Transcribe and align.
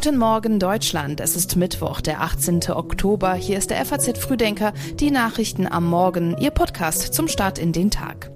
Guten 0.00 0.16
Morgen 0.16 0.60
Deutschland. 0.60 1.18
Es 1.18 1.34
ist 1.34 1.56
Mittwoch, 1.56 2.00
der 2.00 2.20
18. 2.20 2.70
Oktober. 2.70 3.34
Hier 3.34 3.58
ist 3.58 3.70
der 3.70 3.84
FAZ 3.84 4.16
Frühdenker, 4.16 4.72
die 5.00 5.10
Nachrichten 5.10 5.66
am 5.66 5.86
Morgen, 5.86 6.38
Ihr 6.38 6.52
Podcast 6.52 7.12
zum 7.12 7.26
Start 7.26 7.58
in 7.58 7.72
den 7.72 7.90
Tag. 7.90 8.30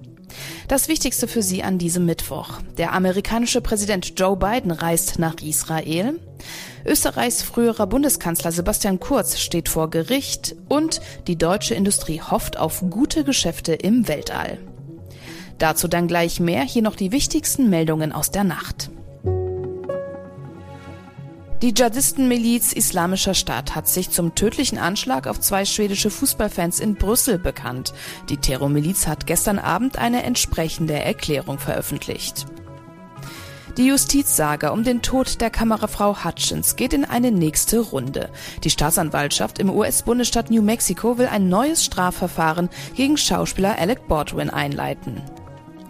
Das 0.66 0.88
Wichtigste 0.88 1.28
für 1.28 1.40
Sie 1.40 1.62
an 1.62 1.78
diesem 1.78 2.04
Mittwoch. 2.04 2.58
Der 2.78 2.92
amerikanische 2.92 3.60
Präsident 3.60 4.14
Joe 4.18 4.36
Biden 4.36 4.72
reist 4.72 5.20
nach 5.20 5.36
Israel. 5.40 6.18
Österreichs 6.84 7.44
früherer 7.44 7.86
Bundeskanzler 7.86 8.50
Sebastian 8.50 8.98
Kurz 8.98 9.38
steht 9.38 9.68
vor 9.68 9.88
Gericht 9.88 10.56
und 10.68 11.00
die 11.28 11.38
deutsche 11.38 11.76
Industrie 11.76 12.20
hofft 12.20 12.58
auf 12.58 12.82
gute 12.90 13.22
Geschäfte 13.22 13.72
im 13.72 14.08
Weltall. 14.08 14.58
Dazu 15.58 15.86
dann 15.86 16.08
gleich 16.08 16.40
mehr, 16.40 16.64
hier 16.64 16.82
noch 16.82 16.96
die 16.96 17.12
wichtigsten 17.12 17.70
Meldungen 17.70 18.10
aus 18.10 18.32
der 18.32 18.42
Nacht. 18.42 18.90
Die 21.62 21.72
Dschihadistenmiliz 21.72 22.72
Islamischer 22.72 23.34
Staat 23.34 23.76
hat 23.76 23.86
sich 23.86 24.10
zum 24.10 24.34
tödlichen 24.34 24.78
Anschlag 24.78 25.28
auf 25.28 25.38
zwei 25.38 25.64
schwedische 25.64 26.10
Fußballfans 26.10 26.80
in 26.80 26.96
Brüssel 26.96 27.38
bekannt. 27.38 27.94
Die 28.28 28.38
Terrormiliz 28.38 29.06
hat 29.06 29.28
gestern 29.28 29.60
Abend 29.60 29.96
eine 29.96 30.24
entsprechende 30.24 30.94
Erklärung 30.94 31.60
veröffentlicht. 31.60 32.46
Die 33.76 33.86
Justizsage 33.86 34.72
um 34.72 34.82
den 34.82 35.02
Tod 35.02 35.40
der 35.40 35.50
Kamerafrau 35.50 36.24
Hutchins 36.24 36.74
geht 36.74 36.92
in 36.92 37.04
eine 37.04 37.30
nächste 37.30 37.78
Runde. 37.78 38.30
Die 38.64 38.70
Staatsanwaltschaft 38.70 39.60
im 39.60 39.70
US-Bundesstaat 39.70 40.50
New 40.50 40.62
Mexico 40.62 41.16
will 41.16 41.28
ein 41.28 41.48
neues 41.48 41.84
Strafverfahren 41.84 42.70
gegen 42.96 43.16
Schauspieler 43.16 43.78
Alec 43.78 44.08
Baldwin 44.08 44.50
einleiten. 44.50 45.22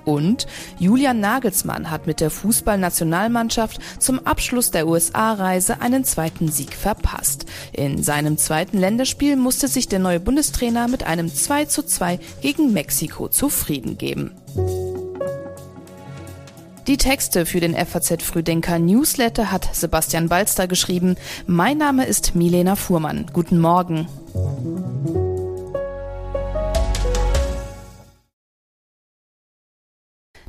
Und 0.05 0.47
Julian 0.79 1.20
Nagelsmann 1.20 1.91
hat 1.91 2.06
mit 2.06 2.20
der 2.20 2.30
Fußballnationalmannschaft 2.30 3.79
zum 3.98 4.27
Abschluss 4.27 4.70
der 4.70 4.87
USA-Reise 4.87 5.80
einen 5.80 6.05
zweiten 6.05 6.50
Sieg 6.50 6.75
verpasst. 6.75 7.47
In 7.72 8.03
seinem 8.03 8.39
zweiten 8.39 8.78
Länderspiel 8.78 9.36
musste 9.36 9.69
sich 9.69 9.89
der 9.89 9.98
neue 9.98 10.20
Bundestrainer 10.20 10.89
mit 10.89 11.05
einem 11.05 11.33
2 11.33 11.67
zu 11.67 11.84
2 11.84 12.19
gegen 12.41 12.72
Mexiko 12.72 13.28
zufrieden 13.28 13.98
geben. 13.98 14.33
Die 16.89 16.97
Texte 16.97 17.47
für 17.47 17.61
den 17.61 17.77
FAZ 17.77 18.22
Frühdenker 18.25 18.78
Newsletter 18.81 19.53
hat 19.53 19.69
Sebastian 19.72 20.28
Balster 20.28 20.66
geschrieben. 20.66 21.14
Mein 21.47 21.78
Name 21.78 22.06
ist 22.06 22.34
Milena 22.34 22.75
Fuhrmann. 22.75 23.27
Guten 23.33 23.61
Morgen. 23.61 24.09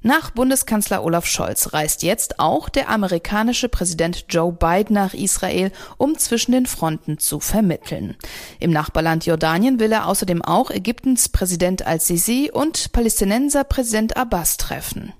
Nach 0.06 0.32
Bundeskanzler 0.32 1.02
Olaf 1.02 1.26
Scholz 1.26 1.72
reist 1.72 2.04
jetzt 2.04 2.38
auch 2.38 2.68
der 2.68 2.90
amerikanische 2.90 3.70
Präsident 3.70 4.26
Joe 4.28 4.52
Biden 4.52 4.96
nach 4.96 5.14
Israel, 5.14 5.72
um 5.98 6.18
zwischen 6.18 6.52
den 6.52 6.66
Fronten 6.66 7.20
zu 7.20 7.40
vermitteln. 7.40 8.18
Im 8.60 8.72
Nachbarland 8.72 9.26
Jordanien 9.26 9.80
will 9.80 9.94
er 9.94 10.08
außerdem 10.08 10.42
auch 10.42 10.72
Ägyptens 10.72 11.30
Präsident 11.30 11.88
al-Sisi 11.88 12.52
und 12.52 12.92
Palästinenser 12.92 13.64
Präsident 13.64 14.18
Abbas 14.18 14.58
treffen. 14.58 15.14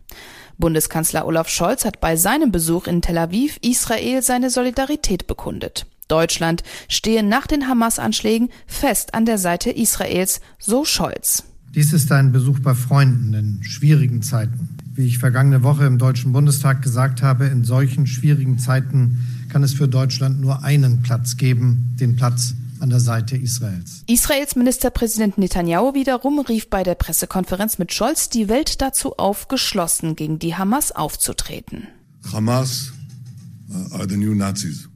Bundeskanzler 0.58 1.26
Olaf 1.26 1.48
Scholz 1.48 1.86
hat 1.86 2.02
bei 2.02 2.18
seinem 2.18 2.52
Besuch 2.52 2.86
in 2.88 3.02
Tel 3.02 3.18
Aviv 3.18 3.60
Israel 3.62 4.22
seine 4.22 4.50
Solidarität 4.50 5.28
bekundet. 5.28 5.86
Deutschland 6.10 6.62
stehe 6.90 7.24
nach 7.24 7.48
den 7.48 7.70
Hamas-Anschlägen 7.70 8.50
fest 8.68 9.14
an 9.14 9.26
der 9.26 9.38
Seite 9.38 9.72
Israels, 9.72 10.42
so 10.60 10.84
Scholz. 10.84 11.46
Dies 11.76 11.92
ist 11.92 12.12
ein 12.12 12.32
Besuch 12.32 12.60
bei 12.60 12.76
Freunden 12.76 13.34
in 13.34 13.64
schwierigen 13.64 14.22
Zeiten. 14.22 14.78
Wie 14.94 15.08
ich 15.08 15.18
vergangene 15.18 15.64
Woche 15.64 15.86
im 15.86 15.98
Deutschen 15.98 16.32
Bundestag 16.32 16.84
gesagt 16.84 17.24
habe, 17.24 17.46
in 17.46 17.64
solchen 17.64 18.06
schwierigen 18.06 18.60
Zeiten 18.60 19.26
kann 19.50 19.64
es 19.64 19.74
für 19.74 19.88
Deutschland 19.88 20.40
nur 20.40 20.64
einen 20.64 21.02
Platz 21.02 21.36
geben, 21.36 21.96
den 22.00 22.16
Platz 22.16 22.54
an 22.80 22.92
der 22.92 23.00
Seite 23.00 23.36
Israels. 23.38 24.04
Israels 24.06 24.56
Ministerpräsident 24.56 25.40
Netanyahu 25.40 25.96
wiederum 25.96 26.42
rief 26.42 26.70
bei 26.70 26.84
der 26.84 26.94
Pressekonferenz 26.94 27.80
mit 27.80 27.92
Scholz 27.92 28.30
die 28.30 28.50
Welt 28.50 28.80
dazu 28.80 29.18
auf, 29.18 29.48
geschlossen 29.48 30.16
gegen 30.16 30.38
die 30.38 30.54
Hamas 30.54 30.92
aufzutreten. 30.92 31.88
Hamas 32.32 32.93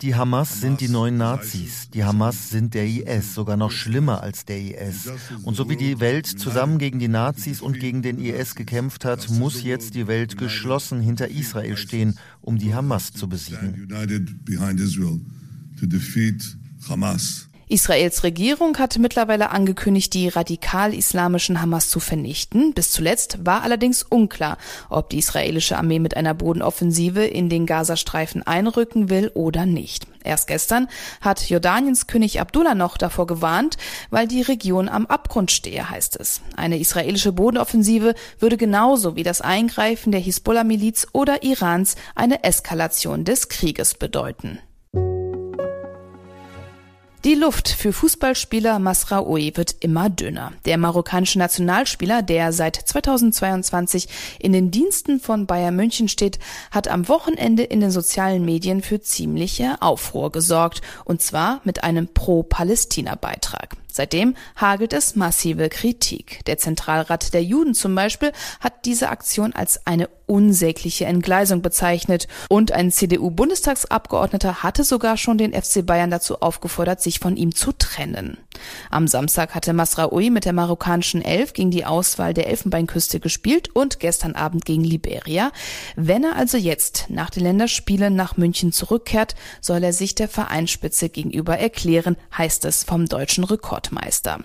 die 0.02 0.16
Hamas 0.16 0.62
sind 0.62 0.82
die 0.82 0.88
neuen 0.88 1.18
Nazis. 1.18 1.90
Die 1.94 2.04
Hamas 2.04 2.50
sind 2.50 2.74
der 2.74 2.86
IS, 2.86 3.34
sogar 3.34 3.58
noch 3.58 3.72
schlimmer 3.72 4.22
als 4.22 4.46
der 4.46 4.60
IS. 4.60 5.10
Und 5.44 5.56
so 5.56 5.70
wie 5.70 5.78
die 5.78 6.00
Welt 6.00 6.28
zusammen 6.28 6.78
gegen 6.78 7.00
die 7.00 7.08
Nazis 7.08 7.62
und 7.62 7.80
gegen 7.80 8.02
den 8.02 8.20
IS 8.20 8.56
gekämpft 8.56 9.06
hat, 9.06 9.30
muss 9.30 9.64
jetzt 9.64 9.96
die 9.96 10.08
Welt 10.08 10.38
geschlossen 10.38 11.02
hinter 11.02 11.30
Israel 11.30 11.78
stehen, 11.78 12.18
um 12.42 12.58
die 12.58 12.74
Hamas 12.74 13.14
zu 13.14 13.28
besiegen. 13.28 13.88
Israels 17.70 18.24
Regierung 18.24 18.78
hat 18.78 18.98
mittlerweile 18.98 19.50
angekündigt, 19.50 20.14
die 20.14 20.30
radikal-islamischen 20.30 21.62
Hamas 21.62 21.90
zu 21.90 22.00
vernichten. 22.00 22.74
Bis 22.74 22.92
zuletzt 22.92 23.46
war 23.46 23.62
allerdings 23.62 24.04
unklar, 24.04 24.58
ob 24.90 25.10
die 25.10 25.18
israelische 25.18 25.78
Armee 25.78 26.00
mit 26.00 26.16
einer 26.16 26.34
Bodenoffensive 26.34 27.26
in 27.26 27.50
den 27.50 27.66
Gazastreifen 27.66 28.42
einrücken 28.48 29.10
will 29.10 29.32
oder 29.34 29.66
nicht. 29.66 30.08
Erst 30.24 30.48
gestern 30.48 30.88
hat 31.20 31.50
Jordaniens 31.50 32.08
König 32.08 32.40
Abdullah 32.40 32.74
noch 32.74 32.98
davor 32.98 33.28
gewarnt, 33.28 33.76
weil 34.12 34.30
die 34.30 34.42
Region 34.44 34.88
am 34.88 35.06
Abgrund 35.06 35.52
stehe, 35.52 35.90
heißt 35.90 36.18
es. 36.22 36.40
Eine 36.56 36.80
israelische 36.80 37.34
Bodenoffensive 37.34 38.16
würde 38.40 38.56
genauso 38.56 39.18
wie 39.18 39.24
das 39.24 39.42
Eingreifen 39.42 40.14
der 40.14 40.22
Hisbollah-Miliz 40.22 41.08
oder 41.12 41.44
Irans 41.44 41.98
eine 42.16 42.46
Eskalation 42.46 43.26
des 43.26 43.50
Krieges 43.50 43.94
bedeuten. 43.94 44.60
Die 47.28 47.36
Luft 47.36 47.68
für 47.68 47.92
Fußballspieler 47.92 48.80
Masraoui 48.80 49.52
wird 49.56 49.76
immer 49.82 50.10
dünner. 50.10 50.54
Der 50.64 50.78
marokkanische 50.78 51.38
Nationalspieler, 51.40 52.22
der 52.22 52.54
seit 52.54 52.78
2022 52.78 54.08
in 54.40 54.54
den 54.54 54.72
Diensten 54.72 55.20
von 55.20 55.46
Bayern 55.46 55.76
München 55.76 56.08
steht, 56.08 56.40
hat 56.72 56.88
am 56.88 57.10
Wochenende 57.10 57.64
in 57.64 57.82
den 57.82 57.92
sozialen 57.92 58.46
Medien 58.46 58.82
für 58.82 59.02
ziemliche 59.02 59.82
Aufruhr 59.82 60.32
gesorgt, 60.32 60.82
und 61.04 61.22
zwar 61.22 61.60
mit 61.66 61.84
einem 61.84 62.08
Pro-Palästina-Beitrag. 62.08 63.76
Seitdem 63.98 64.36
hagelt 64.56 64.94
es 64.94 65.16
massive 65.16 65.70
Kritik. 65.70 66.46
Der 66.46 66.60
Zentralrat 66.60 67.34
der 67.34 67.44
Juden 67.44 67.74
zum 67.74 67.96
Beispiel 67.96 68.32
hat 68.60 68.86
diese 68.86 69.10
Aktion 69.10 69.54
als 69.54 69.88
eine 69.88 70.08
unsägliche 70.28 71.06
Entgleisung 71.06 71.62
bezeichnet 71.62 72.28
und 72.50 72.72
ein 72.74 72.92
CDU-Bundestagsabgeordneter 72.92 74.62
hatte 74.62 74.84
sogar 74.84 75.18
schon 75.18 75.38
den 75.38 75.54
FC 75.54 75.84
Bayern 75.86 76.12
dazu 76.12 76.42
aufgefordert, 76.42 77.02
sich 77.02 77.20
von 77.20 77.38
ihm 77.38 77.56
zu 77.56 77.72
trennen. 77.72 78.38
Am 78.92 79.08
Samstag 79.08 79.56
hatte 79.56 79.74
Masraoui 79.74 80.30
mit 80.30 80.46
der 80.46 80.54
marokkanischen 80.54 81.24
Elf 81.24 81.54
gegen 81.54 81.72
die 81.72 81.86
Auswahl 81.86 82.34
der 82.34 82.48
Elfenbeinküste 82.48 83.20
gespielt 83.20 83.70
und 83.74 84.00
gestern 84.00 84.36
Abend 84.36 84.66
gegen 84.66 84.84
Liberia. 84.84 85.52
Wenn 85.96 86.24
er 86.24 86.36
also 86.36 86.58
jetzt 86.58 87.06
nach 87.10 87.30
den 87.30 87.44
Länderspielen 87.44 88.16
nach 88.16 88.38
München 88.38 88.72
zurückkehrt, 88.72 89.36
soll 89.62 89.84
er 89.84 89.94
sich 89.94 90.14
der 90.14 90.28
Vereinsspitze 90.28 91.10
gegenüber 91.10 91.58
erklären, 91.58 92.18
heißt 92.38 92.66
es 92.66 92.84
vom 92.84 93.06
deutschen 93.06 93.46
Rekord. 93.46 93.87
Weltmeister. 93.88 94.40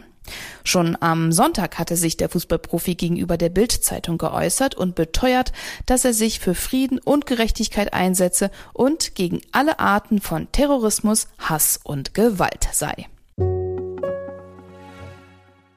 Schon 0.63 0.97
am 1.01 1.33
Sonntag 1.33 1.79
hatte 1.79 1.97
sich 1.97 2.17
der 2.17 2.29
Fußballprofi 2.29 2.95
gegenüber 2.95 3.37
der 3.37 3.49
Bild-Zeitung 3.49 4.19
geäußert 4.19 4.77
und 4.77 4.95
beteuert, 4.95 5.53
dass 5.87 6.05
er 6.05 6.15
sich 6.15 6.39
für 6.39 6.55
Frieden 6.55 7.01
und 7.01 7.27
Gerechtigkeit 7.27 7.93
einsetze 7.93 8.51
und 8.73 9.17
gegen 9.17 9.41
alle 9.51 9.81
Arten 9.81 10.21
von 10.21 10.51
Terrorismus, 10.53 11.27
Hass 11.39 11.81
und 11.83 12.15
Gewalt 12.15 12.69
sei. 12.73 13.09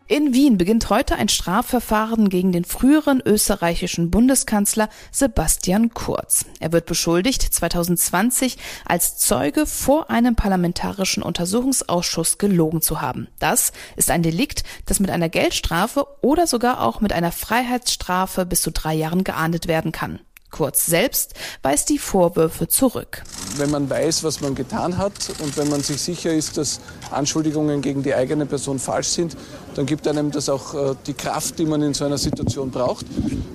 In 0.07 0.35
Wien 0.35 0.59
beginnt 0.59 0.91
heute 0.91 1.15
ein 1.15 1.29
Strafverfahren 1.29 2.29
gegen 2.29 2.51
den 2.51 2.63
früheren 2.63 3.23
österreichischen 3.25 4.11
Bundeskanzler 4.11 4.87
Sebastian 5.11 5.95
Kurz. 5.95 6.45
Er 6.59 6.71
wird 6.71 6.85
beschuldigt, 6.85 7.41
2020 7.41 8.59
als 8.85 9.17
Zeuge 9.17 9.65
vor 9.65 10.11
einem 10.11 10.35
parlamentarischen 10.35 11.23
Untersuchungsausschuss 11.23 12.37
gelogen 12.37 12.83
zu 12.83 13.01
haben. 13.01 13.29
Das 13.39 13.73
ist 13.95 14.11
ein 14.11 14.21
Delikt, 14.21 14.63
das 14.85 14.99
mit 14.99 15.09
einer 15.09 15.29
Geldstrafe 15.29 16.05
oder 16.21 16.45
sogar 16.45 16.81
auch 16.81 17.01
mit 17.01 17.11
einer 17.11 17.31
Freiheitsstrafe 17.31 18.45
bis 18.45 18.61
zu 18.61 18.69
drei 18.69 18.93
Jahren 18.93 19.23
geahndet 19.23 19.67
werden 19.67 19.91
kann. 19.91 20.19
Kurz 20.55 20.85
selbst 20.85 21.33
weist 21.63 21.89
die 21.89 21.97
Vorwürfe 21.97 22.69
zurück. 22.69 23.23
Wenn 23.57 23.71
man 23.71 23.89
weiß, 23.89 24.23
was 24.23 24.39
man 24.39 24.55
getan 24.55 24.97
hat 24.97 25.11
und 25.39 25.57
wenn 25.57 25.67
man 25.67 25.81
sich 25.81 25.99
sicher 25.99 26.31
ist, 26.31 26.55
dass 26.55 26.79
Anschuldigungen 27.11 27.81
gegen 27.81 28.03
die 28.03 28.15
eigene 28.15 28.45
Person 28.45 28.79
falsch 28.79 29.09
sind, 29.09 29.35
dann 29.75 29.85
gibt 29.85 30.07
einem 30.07 30.31
das 30.31 30.49
auch 30.49 30.73
äh, 30.73 30.95
die 31.05 31.13
Kraft, 31.13 31.59
die 31.59 31.65
man 31.65 31.81
in 31.81 31.93
so 31.93 32.05
einer 32.05 32.17
Situation 32.17 32.71
braucht. 32.71 33.05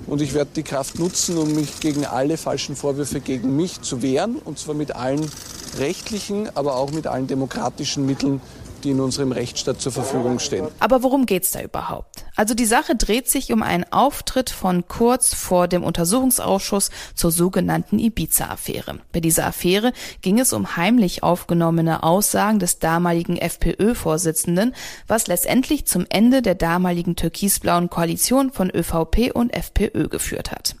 Und 0.07 0.21
ich 0.21 0.33
werde 0.33 0.51
die 0.55 0.63
Kraft 0.63 0.99
nutzen, 0.99 1.37
um 1.37 1.53
mich 1.53 1.79
gegen 1.79 2.05
alle 2.05 2.37
falschen 2.37 2.75
Vorwürfe 2.75 3.19
gegen 3.19 3.55
mich 3.55 3.81
zu 3.81 4.01
wehren, 4.01 4.35
und 4.35 4.59
zwar 4.59 4.75
mit 4.75 4.95
allen 4.95 5.29
rechtlichen, 5.79 6.55
aber 6.55 6.75
auch 6.75 6.91
mit 6.91 7.07
allen 7.07 7.27
demokratischen 7.27 8.05
Mitteln, 8.05 8.41
die 8.83 8.91
in 8.91 8.99
unserem 8.99 9.31
Rechtsstaat 9.31 9.81
zur 9.81 9.91
Verfügung 9.91 10.39
stehen. 10.39 10.67
Aber 10.79 11.03
worum 11.03 11.25
geht's 11.25 11.51
da 11.51 11.61
überhaupt? 11.61 12.10
Also 12.41 12.55
die 12.55 12.65
Sache 12.65 12.95
dreht 12.95 13.29
sich 13.29 13.53
um 13.53 13.61
einen 13.61 13.85
Auftritt 13.91 14.49
von 14.49 14.87
Kurz 14.87 15.35
vor 15.35 15.67
dem 15.67 15.83
Untersuchungsausschuss 15.83 16.89
zur 17.13 17.29
sogenannten 17.29 17.99
Ibiza-Affäre. 17.99 18.97
Bei 19.11 19.19
dieser 19.19 19.45
Affäre 19.45 19.93
ging 20.23 20.39
es 20.39 20.51
um 20.51 20.75
heimlich 20.75 21.21
aufgenommene 21.21 22.01
Aussagen 22.01 22.57
des 22.57 22.79
damaligen 22.79 23.37
FPÖ-Vorsitzenden, 23.37 24.73
was 25.05 25.27
letztendlich 25.27 25.85
zum 25.85 26.07
Ende 26.09 26.41
der 26.41 26.55
damaligen 26.55 27.15
türkisblauen 27.15 27.91
Koalition 27.91 28.51
von 28.51 28.71
ÖVP 28.71 29.29
und 29.35 29.53
FPÖ 29.53 30.07
geführt 30.07 30.51
hat. 30.51 30.75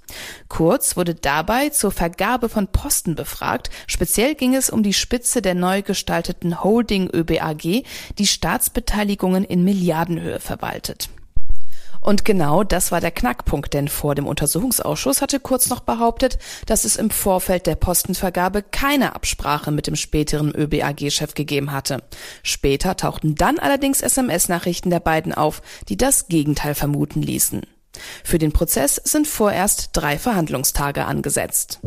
Kurz 0.49 0.97
wurde 0.97 1.13
dabei 1.13 1.69
zur 1.69 1.91
Vergabe 1.91 2.49
von 2.49 2.69
Posten 2.69 3.13
befragt. 3.13 3.69
Speziell 3.85 4.33
ging 4.33 4.55
es 4.55 4.71
um 4.71 4.81
die 4.81 4.93
Spitze 4.93 5.43
der 5.43 5.53
neu 5.53 5.83
gestalteten 5.83 6.63
Holding 6.63 7.07
ÖBAG, 7.13 7.83
die 8.17 8.25
Staatsbeteiligungen 8.27 9.43
in 9.43 9.63
Milliardenhöhe 9.63 10.39
verwaltet. 10.39 11.09
Und 12.01 12.25
genau 12.25 12.63
das 12.63 12.91
war 12.91 12.99
der 12.99 13.11
Knackpunkt, 13.11 13.73
denn 13.73 13.87
vor 13.87 14.15
dem 14.15 14.25
Untersuchungsausschuss 14.25 15.21
hatte 15.21 15.39
Kurz 15.39 15.69
noch 15.69 15.81
behauptet, 15.81 16.39
dass 16.65 16.83
es 16.83 16.95
im 16.95 17.11
Vorfeld 17.11 17.67
der 17.67 17.75
Postenvergabe 17.75 18.63
keine 18.63 19.15
Absprache 19.15 19.71
mit 19.71 19.87
dem 19.87 19.95
späteren 19.95 20.53
ÖBAG-Chef 20.53 21.35
gegeben 21.35 21.71
hatte. 21.71 22.01
Später 22.43 22.97
tauchten 22.97 23.35
dann 23.35 23.59
allerdings 23.59 24.01
SMS-Nachrichten 24.01 24.89
der 24.89 24.99
beiden 24.99 25.33
auf, 25.33 25.61
die 25.89 25.97
das 25.97 26.27
Gegenteil 26.27 26.75
vermuten 26.75 27.21
ließen. 27.21 27.61
Für 28.23 28.39
den 28.39 28.51
Prozess 28.51 28.95
sind 28.95 29.27
vorerst 29.27 29.89
drei 29.93 30.17
Verhandlungstage 30.17 31.05
angesetzt. 31.05 31.79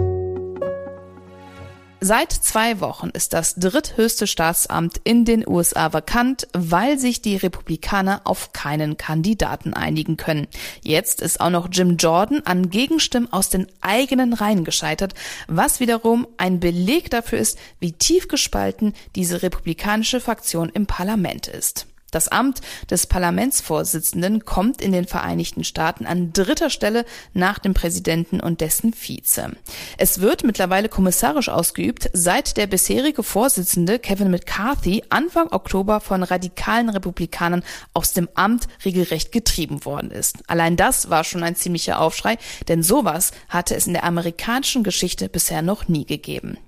Seit 2.07 2.33
zwei 2.33 2.81
Wochen 2.81 3.09
ist 3.09 3.33
das 3.33 3.55
dritthöchste 3.55 4.27
Staatsamt 4.27 5.01
in 5.05 5.25
den 5.25 5.43
USA 5.49 5.95
vakant, 5.95 6.47
weil 6.53 6.99
sich 6.99 7.23
die 7.23 7.37
Republikaner 7.37 8.21
auf 8.25 8.53
keinen 8.53 8.99
Kandidaten 8.99 9.73
einigen 9.73 10.19
können. 10.19 10.47
Jetzt 10.83 11.23
ist 11.23 11.41
auch 11.41 11.49
noch 11.49 11.69
Jim 11.73 11.97
Jordan 11.97 12.43
an 12.45 12.69
Gegenstimmen 12.69 13.33
aus 13.33 13.49
den 13.49 13.69
eigenen 13.81 14.35
Reihen 14.35 14.65
gescheitert, 14.65 15.15
was 15.49 15.81
wiederum 15.81 16.27
ein 16.37 16.61
Beleg 16.61 17.09
dafür 17.09 17.39
ist, 17.39 17.57
wie 17.81 17.93
tief 17.93 18.29
gespalten 18.29 18.93
diese 19.17 19.41
republikanische 19.41 20.21
Fraktion 20.21 20.69
im 20.69 20.85
Parlament 20.85 21.49
ist. 21.49 21.87
Das 22.15 22.29
Amt 22.29 22.61
des 22.89 23.09
Parlamentsvorsitzenden 23.09 24.45
kommt 24.45 24.81
in 24.81 24.93
den 24.93 25.09
Vereinigten 25.09 25.65
Staaten 25.65 26.07
an 26.07 26.33
dritter 26.33 26.71
Stelle 26.71 27.05
nach 27.33 27.59
dem 27.59 27.75
Präsidenten 27.75 28.39
und 28.39 28.61
dessen 28.61 28.93
Vize. 28.93 29.51
Es 29.99 30.21
wird 30.21 30.45
mittlerweile 30.45 30.89
kommissarisch 30.89 31.49
ausgeübt, 31.49 32.11
seit 32.13 32.57
der 32.57 32.69
bisherige 32.69 33.25
Vorsitzende 33.25 33.99
Kevin 33.99 34.31
McCarthy 34.31 35.03
Anfang 35.09 35.51
Oktober 35.51 35.99
von 35.99 36.23
radikalen 36.23 36.89
Republikanern 36.89 37.65
aus 37.95 38.13
dem 38.13 38.29
Amt 38.35 38.69
regelrecht 38.85 39.33
getrieben 39.33 39.85
worden 39.85 40.13
ist. 40.13 40.39
Allein 40.47 40.77
das 40.77 41.11
war 41.11 41.25
schon 41.25 41.43
ein 41.43 41.57
ziemlicher 41.57 42.01
Aufschrei, 42.01 42.39
denn 42.69 42.85
sowas 42.85 43.33
hatte 43.49 43.75
es 43.75 43.89
in 43.89 43.93
der 43.93 44.05
amerikanischen 44.05 44.85
Geschichte 44.85 45.29
bisher 45.29 45.63
noch 45.63 45.89
nie 45.89 46.07
gegeben. 46.07 46.59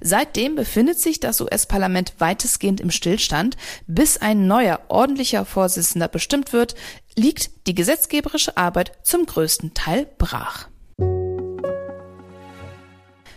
Seitdem 0.00 0.54
befindet 0.54 0.98
sich 0.98 1.20
das 1.20 1.40
US-Parlament 1.40 2.14
weitestgehend 2.18 2.80
im 2.80 2.90
Stillstand. 2.90 3.56
Bis 3.86 4.18
ein 4.18 4.46
neuer 4.46 4.80
ordentlicher 4.88 5.44
Vorsitzender 5.44 6.08
bestimmt 6.08 6.52
wird, 6.52 6.74
liegt 7.16 7.66
die 7.66 7.74
gesetzgeberische 7.74 8.56
Arbeit 8.56 8.92
zum 9.02 9.26
größten 9.26 9.74
Teil 9.74 10.06
brach. 10.18 10.68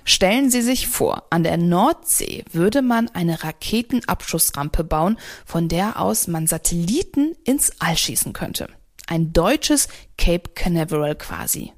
Stellen 0.05 0.49
Sie 0.49 0.63
sich 0.63 0.87
vor, 0.87 1.27
an 1.29 1.43
der 1.43 1.57
Nordsee 1.57 2.43
würde 2.51 2.81
man 2.81 3.09
eine 3.09 3.43
Raketenabschussrampe 3.43 4.83
bauen, 4.83 5.19
von 5.45 5.67
der 5.67 6.01
aus 6.01 6.27
man 6.27 6.47
Satelliten 6.47 7.35
ins 7.43 7.73
All 7.79 7.95
schießen 7.95 8.33
könnte. 8.33 8.69
Ein 9.05 9.33
deutsches 9.33 9.87
Cape 10.17 10.49
Canaveral 10.55 11.15
quasi. 11.15 11.73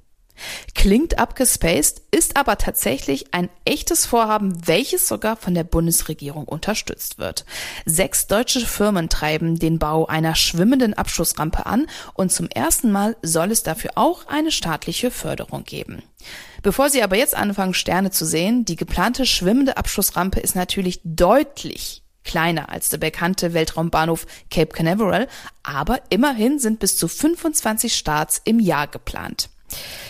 Klingt 0.76 1.20
abgespaced, 1.20 2.02
ist 2.12 2.38
aber 2.38 2.58
tatsächlich 2.58 3.34
ein 3.34 3.50
echtes 3.66 4.06
Vorhaben, 4.06 4.68
welches 4.68 5.08
sogar 5.08 5.38
von 5.38 5.54
der 5.54 5.64
Bundesregierung 5.64 6.46
unterstützt 6.46 7.20
wird. 7.20 7.46
Sechs 7.86 8.28
deutsche 8.28 8.62
Firmen 8.62 9.10
treiben 9.10 9.60
den 9.60 9.80
Bau 9.80 10.06
einer 10.06 10.36
schwimmenden 10.36 10.94
Abschussrampe 10.94 11.66
an 11.66 11.88
und 12.14 12.32
zum 12.32 12.48
ersten 12.50 12.92
Mal 12.92 13.16
soll 13.22 13.52
es 13.52 13.64
dafür 13.64 13.92
auch 13.96 14.28
eine 14.28 14.52
staatliche 14.52 15.12
Förderung 15.12 15.64
geben. 15.64 16.04
Bevor 16.62 16.90
Sie 16.90 17.02
aber 17.02 17.18
jetzt 17.18 17.36
anfangen, 17.36 17.74
Sterne 17.74 18.12
zu 18.12 18.26
sehen, 18.26 18.66
die 18.66 18.76
geplante 18.76 19.26
schwimmende 19.26 19.78
Abschussrampe 19.78 20.40
ist 20.40 20.56
natürlich 20.56 21.02
deutlich 21.04 22.04
kleiner 22.24 22.70
als 22.70 22.90
der 22.90 22.98
bekannte 22.98 23.54
Weltraumbahnhof 23.54 24.26
Cape 24.50 24.74
Canaveral, 24.74 25.28
aber 25.64 26.02
immerhin 26.10 26.60
sind 26.60 26.80
bis 26.80 26.98
zu 26.98 27.08
25 27.08 27.96
Starts 27.96 28.42
im 28.44 28.60
Jahr 28.60 28.88
geplant. 28.88 29.50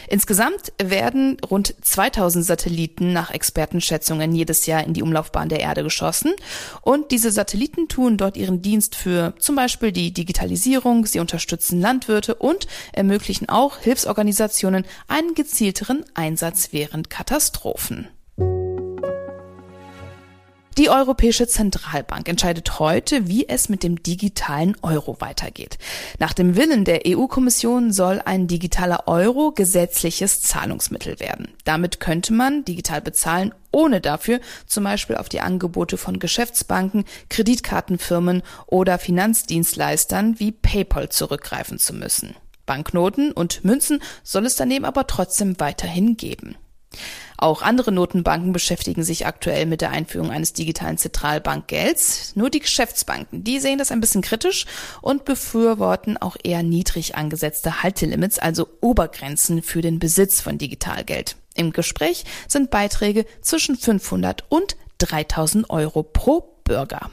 Insgesamt 0.07 0.73
werden 0.81 1.37
rund 1.49 1.73
2000 1.81 2.45
Satelliten 2.45 3.13
nach 3.13 3.31
Expertenschätzungen 3.31 4.33
jedes 4.35 4.65
Jahr 4.65 4.83
in 4.83 4.93
die 4.93 5.03
Umlaufbahn 5.03 5.49
der 5.49 5.61
Erde 5.61 5.83
geschossen. 5.83 6.33
Und 6.81 7.11
diese 7.11 7.31
Satelliten 7.31 7.87
tun 7.87 8.17
dort 8.17 8.37
ihren 8.37 8.61
Dienst 8.61 8.95
für 8.95 9.33
zum 9.39 9.55
Beispiel 9.55 9.91
die 9.91 10.13
Digitalisierung, 10.13 11.05
sie 11.05 11.19
unterstützen 11.19 11.79
Landwirte 11.79 12.35
und 12.35 12.67
ermöglichen 12.91 13.47
auch 13.49 13.77
Hilfsorganisationen 13.77 14.85
einen 15.07 15.33
gezielteren 15.33 16.05
Einsatz 16.13 16.69
während 16.71 17.09
Katastrophen. 17.09 18.07
Die 20.77 20.89
Europäische 20.89 21.47
Zentralbank 21.47 22.29
entscheidet 22.29 22.79
heute, 22.79 23.27
wie 23.27 23.47
es 23.49 23.67
mit 23.67 23.83
dem 23.83 24.01
digitalen 24.01 24.77
Euro 24.81 25.19
weitergeht. 25.19 25.77
Nach 26.17 26.31
dem 26.31 26.55
Willen 26.55 26.85
der 26.85 27.01
EU-Kommission 27.05 27.91
soll 27.91 28.21
ein 28.23 28.47
digitaler 28.47 29.09
Euro 29.09 29.51
gesetzliches 29.51 30.41
Zahlungsmittel 30.41 31.19
werden. 31.19 31.49
Damit 31.65 31.99
könnte 31.99 32.31
man 32.31 32.63
digital 32.63 33.01
bezahlen, 33.01 33.53
ohne 33.71 33.99
dafür 33.99 34.39
zum 34.65 34.85
Beispiel 34.85 35.17
auf 35.17 35.27
die 35.27 35.41
Angebote 35.41 35.97
von 35.97 36.19
Geschäftsbanken, 36.19 37.03
Kreditkartenfirmen 37.29 38.41
oder 38.65 38.97
Finanzdienstleistern 38.97 40.39
wie 40.39 40.53
PayPal 40.53 41.09
zurückgreifen 41.09 41.79
zu 41.79 41.93
müssen. 41.93 42.33
Banknoten 42.65 43.33
und 43.33 43.65
Münzen 43.65 44.01
soll 44.23 44.45
es 44.45 44.55
daneben 44.55 44.85
aber 44.85 45.05
trotzdem 45.05 45.59
weiterhin 45.59 46.15
geben. 46.15 46.55
Auch 47.37 47.63
andere 47.63 47.91
Notenbanken 47.91 48.53
beschäftigen 48.53 49.03
sich 49.03 49.25
aktuell 49.25 49.65
mit 49.65 49.81
der 49.81 49.89
Einführung 49.89 50.29
eines 50.29 50.53
digitalen 50.53 50.97
Zentralbankgelds. 50.97 52.35
Nur 52.35 52.49
die 52.49 52.59
Geschäftsbanken, 52.59 53.43
die 53.43 53.59
sehen 53.59 53.79
das 53.79 53.91
ein 53.91 53.99
bisschen 53.99 54.21
kritisch 54.21 54.65
und 55.01 55.25
befürworten 55.25 56.17
auch 56.17 56.37
eher 56.43 56.61
niedrig 56.61 57.15
angesetzte 57.15 57.81
Haltelimits, 57.81 58.37
also 58.37 58.67
Obergrenzen 58.81 59.63
für 59.63 59.81
den 59.81 59.97
Besitz 59.97 60.39
von 60.39 60.57
Digitalgeld. 60.57 61.35
Im 61.55 61.73
Gespräch 61.73 62.25
sind 62.47 62.69
Beiträge 62.69 63.25
zwischen 63.41 63.75
500 63.75 64.45
und 64.49 64.75
3000 64.99 65.69
Euro 65.69 66.03
pro 66.03 66.61
Bürger. 66.63 67.09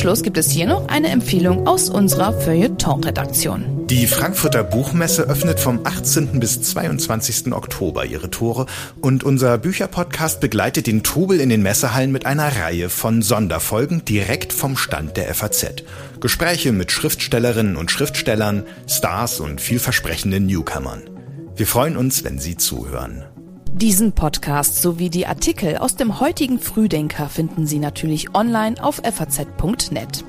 Und 0.00 0.04
zum 0.04 0.14
Schluss 0.14 0.22
gibt 0.22 0.38
es 0.38 0.50
hier 0.50 0.66
noch 0.66 0.88
eine 0.88 1.08
Empfehlung 1.08 1.66
aus 1.66 1.90
unserer 1.90 2.32
Feuilleton-Redaktion. 2.32 3.86
Die 3.86 4.06
Frankfurter 4.06 4.64
Buchmesse 4.64 5.24
öffnet 5.24 5.60
vom 5.60 5.80
18. 5.84 6.40
bis 6.40 6.62
22. 6.62 7.52
Oktober 7.52 8.06
ihre 8.06 8.30
Tore 8.30 8.64
und 9.02 9.24
unser 9.24 9.58
Bücherpodcast 9.58 10.40
begleitet 10.40 10.86
den 10.86 11.02
Trubel 11.02 11.38
in 11.38 11.50
den 11.50 11.60
Messehallen 11.60 12.12
mit 12.12 12.24
einer 12.24 12.48
Reihe 12.62 12.88
von 12.88 13.20
Sonderfolgen 13.20 14.02
direkt 14.06 14.54
vom 14.54 14.78
Stand 14.78 15.18
der 15.18 15.34
FAZ. 15.34 15.84
Gespräche 16.18 16.72
mit 16.72 16.92
Schriftstellerinnen 16.92 17.76
und 17.76 17.90
Schriftstellern, 17.90 18.64
Stars 18.88 19.38
und 19.38 19.60
vielversprechenden 19.60 20.46
Newcomern. 20.46 21.10
Wir 21.56 21.66
freuen 21.66 21.98
uns, 21.98 22.24
wenn 22.24 22.38
Sie 22.38 22.56
zuhören. 22.56 23.26
Diesen 23.72 24.12
Podcast 24.12 24.82
sowie 24.82 25.10
die 25.10 25.26
Artikel 25.26 25.78
aus 25.78 25.94
dem 25.96 26.20
heutigen 26.20 26.58
Frühdenker 26.58 27.28
finden 27.28 27.66
Sie 27.66 27.78
natürlich 27.78 28.34
online 28.34 28.82
auf 28.82 28.96
faz.net. 28.96 30.24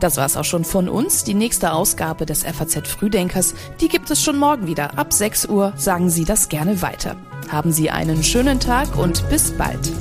Das 0.00 0.16
war's 0.16 0.36
auch 0.36 0.44
schon 0.44 0.64
von 0.64 0.88
uns. 0.88 1.22
Die 1.22 1.34
nächste 1.34 1.72
Ausgabe 1.72 2.26
des 2.26 2.44
FAZ 2.44 2.88
Frühdenkers, 2.88 3.54
die 3.80 3.88
gibt 3.88 4.10
es 4.10 4.22
schon 4.22 4.38
morgen 4.38 4.66
wieder. 4.66 4.98
Ab 4.98 5.12
6 5.12 5.46
Uhr 5.46 5.72
sagen 5.76 6.10
Sie 6.10 6.24
das 6.24 6.48
gerne 6.48 6.82
weiter. 6.82 7.16
Haben 7.48 7.70
Sie 7.70 7.90
einen 7.90 8.24
schönen 8.24 8.60
Tag 8.60 8.96
und 8.96 9.28
bis 9.28 9.52
bald. 9.52 9.92